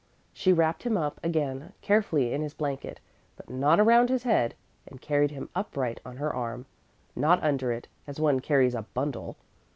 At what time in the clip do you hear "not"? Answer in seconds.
3.51-3.79, 7.15-7.43